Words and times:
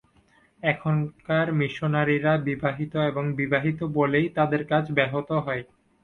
এখনকার 0.63 1.47
মিশনারীরা 1.59 2.33
বিবাহিত 2.47 2.93
এবং 3.09 3.23
বিবাহিত 3.39 3.79
বলেই 3.97 4.27
তাদের 4.37 4.61
কাজ 4.71 4.85
ব্যাহত 4.97 5.29
হয়। 5.45 5.63